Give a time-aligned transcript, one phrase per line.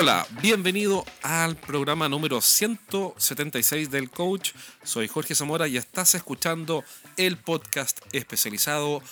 [0.00, 4.52] Hola, bienvenido al programa número 176 del Coach.
[4.82, 6.84] Soy Jorge Zamora y estás escuchando
[7.18, 9.02] el podcast especializado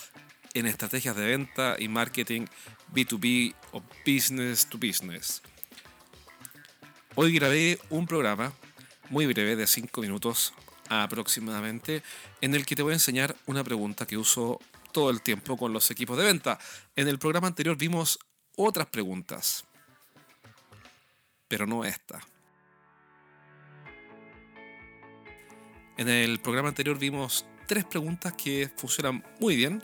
[0.55, 2.47] en estrategias de venta y marketing
[2.91, 5.43] B2B o business to business.
[7.13, 8.51] Hoy grabé un programa
[9.11, 10.55] muy breve de 5 minutos
[10.89, 12.01] aproximadamente
[12.41, 14.59] en el que te voy a enseñar una pregunta que uso
[14.91, 16.57] todo el tiempo con los equipos de venta.
[16.95, 18.17] En el programa anterior vimos
[18.55, 19.68] otras preguntas
[21.49, 22.21] pero no esta.
[25.97, 29.83] En el programa anterior vimos tres preguntas que funcionan muy bien,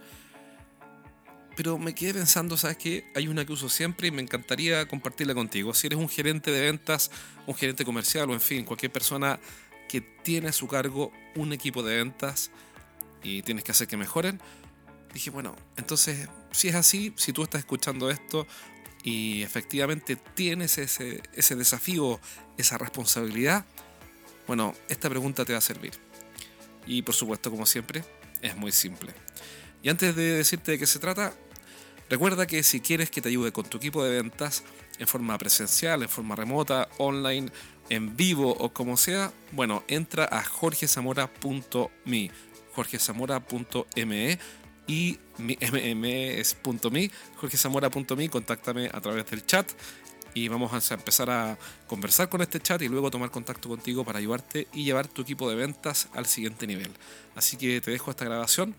[1.58, 3.12] pero me quedé pensando, ¿sabes qué?
[3.16, 5.74] Hay una que uso siempre y me encantaría compartirla contigo.
[5.74, 7.12] Si eres un gerente de ventas,
[7.48, 9.40] un gerente comercial o en fin, cualquier persona
[9.90, 12.52] que tiene a su cargo un equipo de ventas
[13.24, 14.40] y tienes que hacer que mejoren,
[15.14, 18.48] dije, bueno, entonces, si es así, si tú estás escuchando esto
[19.06, 22.20] y efectivamente tienes ese, ese desafío,
[22.58, 23.64] esa responsabilidad,
[24.48, 25.94] bueno, esta pregunta te va a servir.
[26.88, 28.04] Y por supuesto, como siempre,
[28.42, 29.14] es muy simple.
[29.84, 31.34] Y antes de decirte de qué se trata,
[32.10, 34.64] recuerda que si quieres que te ayude con tu equipo de ventas
[34.98, 37.52] en forma presencial, en forma remota, online,
[37.90, 42.32] en vivo o como sea, bueno, entra a jorgezamora.me,
[42.74, 44.40] jorgezamora.me
[44.88, 46.58] y mi mm es
[46.92, 49.72] .me, jorgezamora.me, contáctame a través del chat
[50.36, 54.20] y vamos a empezar a conversar con este chat y luego tomar contacto contigo para
[54.20, 56.92] ayudarte y llevar tu equipo de ventas al siguiente nivel.
[57.36, 58.76] Así que te dejo esta grabación,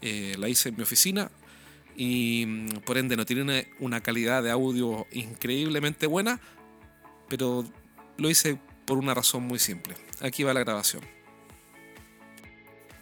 [0.00, 1.30] eh, la hice en mi oficina
[1.96, 6.40] y mm, por ende no tiene una calidad de audio increíblemente buena,
[7.28, 7.64] pero
[8.16, 9.94] lo hice por una razón muy simple.
[10.22, 11.15] Aquí va la grabación.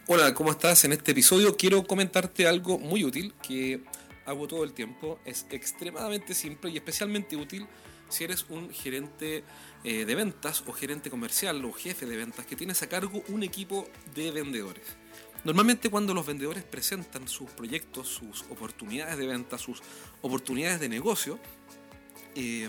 [0.07, 0.85] Hola, ¿cómo estás?
[0.85, 3.83] En este episodio quiero comentarte algo muy útil que
[4.27, 5.19] hago todo el tiempo.
[5.25, 7.67] Es extremadamente simple y especialmente útil
[8.11, 9.45] si eres un gerente
[9.83, 13.43] eh, de ventas o gerente comercial o jefe de ventas que tienes a cargo un
[13.43, 14.85] equipo de vendedores.
[15.43, 19.83] Normalmente cuando los vendedores presentan sus proyectos, sus oportunidades de venta, sus
[20.20, 21.39] oportunidades de negocio,
[22.35, 22.69] eh,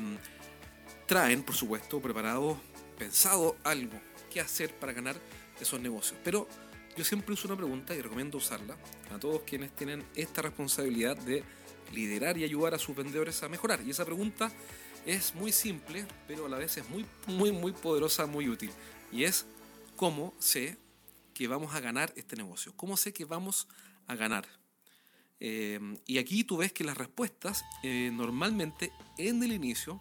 [1.06, 2.58] traen, por supuesto, preparado,
[2.98, 4.00] pensado algo
[4.32, 5.18] que hacer para ganar
[5.60, 6.18] esos negocios.
[6.24, 6.48] Pero
[6.96, 8.78] yo siempre uso una pregunta y recomiendo usarla
[9.14, 11.44] a todos quienes tienen esta responsabilidad de
[11.94, 13.82] liderar y ayudar a sus vendedores a mejorar.
[13.86, 14.52] Y esa pregunta
[15.06, 18.72] es muy simple, pero a la vez es muy, muy, muy poderosa, muy útil.
[19.12, 19.46] Y es,
[19.96, 20.78] ¿cómo sé
[21.34, 22.74] que vamos a ganar este negocio?
[22.76, 23.68] ¿Cómo sé que vamos
[24.08, 24.48] a ganar?
[25.40, 29.98] Eh, y aquí tú ves que las respuestas eh, normalmente en el inicio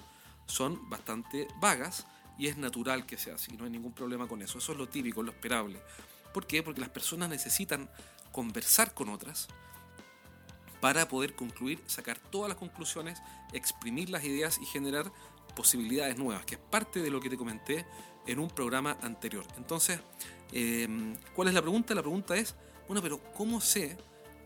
[0.46, 2.06] son bastante vagas
[2.38, 4.58] y es natural que sea así, no hay ningún problema con eso.
[4.58, 5.80] Eso es lo típico, lo esperable.
[6.34, 6.64] ¿Por qué?
[6.64, 7.88] Porque las personas necesitan
[8.32, 9.46] conversar con otras
[10.80, 13.22] para poder concluir, sacar todas las conclusiones,
[13.52, 15.10] exprimir las ideas y generar
[15.54, 17.86] posibilidades nuevas, que es parte de lo que te comenté
[18.26, 19.46] en un programa anterior.
[19.56, 20.00] Entonces,
[20.52, 21.94] em, ¿cuál es la pregunta?
[21.94, 22.56] La pregunta es,
[22.88, 23.96] bueno, pero ¿cómo sé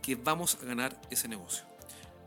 [0.03, 1.65] que vamos a ganar ese negocio?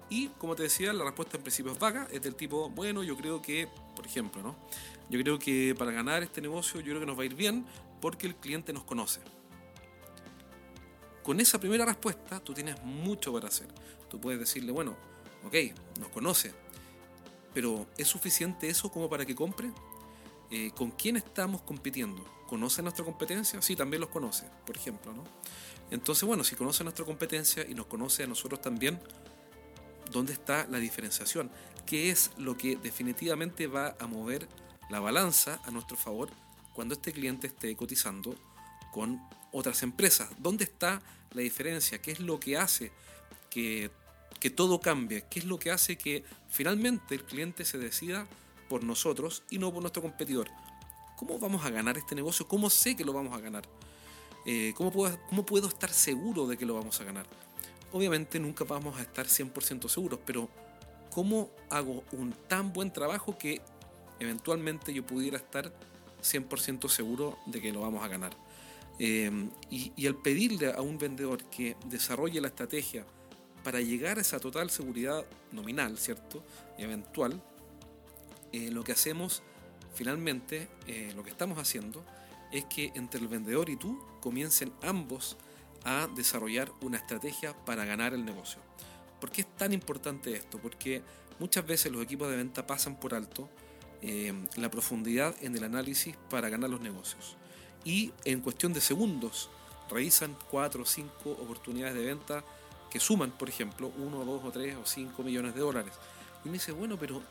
[0.10, 3.16] Y como te decía, la respuesta en principio es vaga, es del tipo, bueno, yo
[3.16, 4.56] creo que, por ejemplo, ¿no?
[5.12, 7.66] Yo creo que para ganar este negocio, yo creo que nos va a ir bien
[8.02, 9.22] porque el cliente nos conoce
[11.24, 13.68] con esa primera respuesta tú tienes mucho para hacer.
[14.10, 14.96] Tú puedes decirle, bueno,
[15.46, 15.56] ok,
[16.00, 16.54] nos conoce,
[17.54, 19.72] pero ¿es suficiente eso como para que compre?
[20.50, 22.26] Eh, ¿Con quién estamos compitiendo?
[22.48, 23.62] ¿Conoce nuestra competencia?
[23.62, 25.14] Sí, también los conoce, por ejemplo.
[25.14, 25.24] ¿no?
[25.92, 29.00] Entonces, bueno, si conoce nuestra competencia y nos conoce a nosotros también,
[30.12, 31.52] ¿dónde está la diferenciación?
[31.86, 34.48] ¿Qué es lo que definitivamente va a mover
[34.90, 36.30] la balanza a nuestro favor
[36.74, 38.36] cuando este cliente esté cotizando
[38.92, 39.22] con
[39.52, 40.30] otras empresas.
[40.38, 41.02] ¿Dónde está
[41.34, 42.02] la diferencia?
[42.02, 42.92] ¿Qué es lo que hace
[43.50, 43.90] que,
[44.56, 45.26] todo cambie?
[45.30, 48.28] ¿Qué es lo que hace que finalmente el cliente se decida
[48.70, 50.50] por nosotros y no por nuestro competidor?
[51.18, 52.48] ¿Cómo vamos a ganar este negocio?
[52.48, 53.64] ¿Cómo sé que lo vamos a ganar?
[54.46, 57.28] Eh, ¿cómo, puedo, ¿Cómo puedo estar seguro de que lo vamos a ganar?
[57.92, 60.50] Obviamente nunca vamos a estar 100% seguros, pero
[61.12, 63.62] ¿cómo hago un tan buen trabajo que
[64.20, 65.72] eventualmente yo pudiera estar
[66.24, 68.32] 100% seguro de que lo vamos a ganar?
[69.00, 73.06] Em, y, al pedirle a un vendedor que desarrolle la estrategia
[73.64, 76.44] para llegar a esa total seguridad nominal, ¿cierto?
[76.78, 77.42] Y eventual,
[78.52, 79.44] eh, lo que hacemos
[79.94, 82.04] finalmente, eh, lo que estamos haciendo,
[82.52, 85.38] es que entre el vendedor y tú comiencen ambos
[85.84, 88.62] a desarrollar una estrategia para ganar el negocio.
[89.20, 90.60] ¿Por qué es tan importante esto?
[90.60, 91.02] Porque
[91.40, 93.50] muchas veces los equipos de venta pasan por alto
[94.02, 97.38] em, la profundidad en el análisis para ganar los negocios
[97.84, 99.50] y en cuestión de segundos
[99.90, 102.44] revisan 4 o 5 oportunidades de venta
[102.90, 105.94] que suman, por ejemplo, 1, 2 o 3 o 5 millones de dólares.
[106.44, 107.22] Y me dice, bueno, pero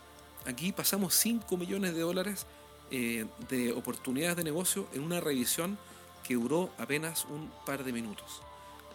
[0.45, 2.45] aquí pasamos 5 millones de dólares
[2.89, 5.77] eh, de oportunidades de negocio en una revisión
[6.23, 8.41] que duró apenas un par de minutos.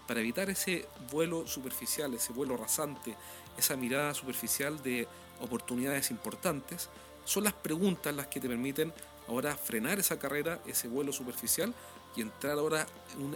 [0.07, 3.17] Para evitar ese vuelo superficial, ese vuelo rasante,
[3.57, 5.09] esa mirada superficial de
[5.41, 6.89] oportunidades importantes,
[7.25, 8.93] son las preguntas las que te permiten
[9.29, 11.75] ahora frenar esa carrera, ese vuelo superficial
[12.15, 12.87] y entrar ahora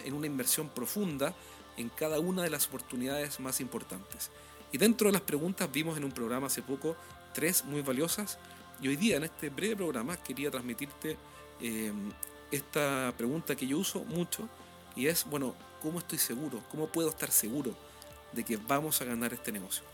[0.05, 1.35] en una inversión profunda
[1.77, 4.31] en cada una de las oportunidades más importantes.
[4.73, 6.97] Y dentro de las preguntas vimos en un programa hace poco
[7.33, 8.39] tres muy valiosas
[8.81, 11.17] y hoy día en este breve programa quería transmitirte
[11.61, 11.93] eh,
[12.51, 14.49] esta pregunta que yo uso mucho
[14.97, 16.63] y es, bueno, ¿cómo estoy seguro?
[16.71, 17.75] ¿Cómo puedo estar seguro
[18.33, 19.85] de que vamos a ganar este negocio?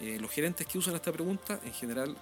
[0.00, 2.16] Eh, los gerentes que usan esta pregunta en general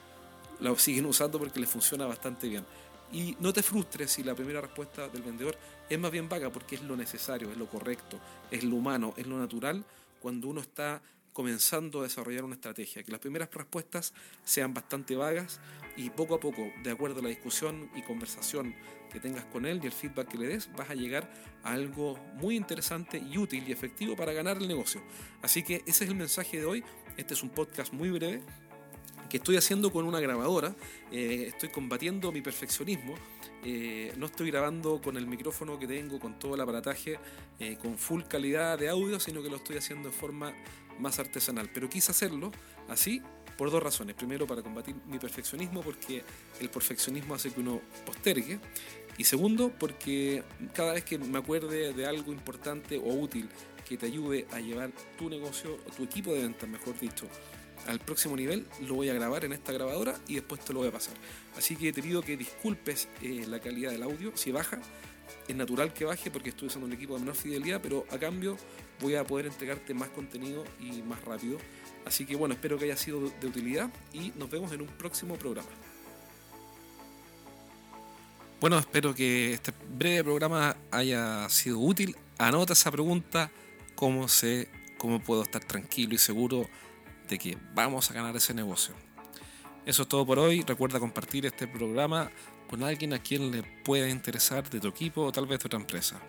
[0.60, 2.64] la siguen usando porque les funciona bastante bien.
[3.12, 5.56] Y no te frustres si la primera respuesta del vendedor
[5.88, 8.18] es más bien vaga porque es lo necesario, es lo correcto,
[8.50, 9.84] es lo humano, es lo natural
[10.20, 11.02] cuando uno está
[11.34, 13.02] comenzando a desarrollar una estrategia.
[13.02, 14.14] Que las primeras respuestas
[14.44, 15.60] sean bastante vagas
[15.96, 18.74] y poco a poco, de acuerdo a la discusión y conversación
[19.12, 21.30] que tengas con él y el feedback que le des, vas a llegar
[21.62, 25.02] a algo muy interesante y útil y efectivo para ganar el negocio.
[25.42, 26.84] Así que ese es el mensaje de hoy.
[27.16, 28.42] Este es un podcast muy breve
[29.36, 30.74] estoy haciendo con una grabadora.
[31.10, 33.14] Eh, estoy combatiendo mi perfeccionismo.
[33.64, 37.18] Eh, no estoy grabando con el micrófono que tengo, con todo el aparataje,
[37.58, 40.54] eh, con full calidad de audio, sino que lo estoy haciendo de forma
[40.98, 41.70] más artesanal.
[41.72, 42.52] Pero quise hacerlo
[42.88, 43.22] así
[43.56, 44.14] por dos razones.
[44.14, 46.22] Primero, para combatir mi perfeccionismo, porque
[46.60, 48.58] el perfeccionismo hace que uno postergue.
[49.16, 50.42] Y segundo, porque
[50.72, 53.48] cada vez que me acuerde de algo importante o útil
[53.84, 57.28] que te ayude a llevar tu negocio o tu equipo de ventas, mejor dicho,
[57.86, 60.88] al próximo nivel, lo voy a grabar en esta grabadora y después te lo voy
[60.88, 61.14] a pasar.
[61.56, 64.32] Así que te pido que disculpes eh, la calidad del audio.
[64.34, 64.80] Si baja,
[65.48, 68.56] es natural que baje porque estoy usando un equipo de menor fidelidad, pero a cambio
[69.00, 71.58] voy a poder entregarte más contenido y más rápido.
[72.04, 75.36] Así que bueno, espero que haya sido de utilidad y nos vemos en un próximo
[75.36, 75.68] programa.
[78.60, 82.16] Bueno, espero que este breve programa haya sido útil.
[82.38, 83.50] Anota esa pregunta,
[83.94, 86.66] cómo sé, cómo puedo estar tranquilo y seguro
[87.28, 88.94] de que vamos a ganar ese negocio.
[89.86, 90.62] Eso es todo por hoy.
[90.62, 92.30] Recuerda compartir este programa
[92.68, 95.78] con alguien a quien le pueda interesar de tu equipo o tal vez de otra
[95.78, 96.20] empresa.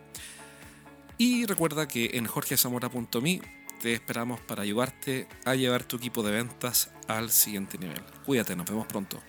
[1.17, 3.41] Y recuerda que en jorgezamora.me
[3.81, 8.01] te esperamos para ayudarte a llevar tu equipo de ventas al siguiente nivel.
[8.25, 9.21] Cuídate, nos vemos pronto.